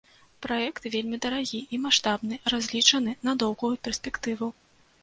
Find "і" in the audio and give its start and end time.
1.77-1.81